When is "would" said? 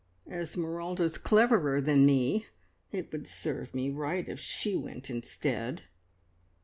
3.11-3.27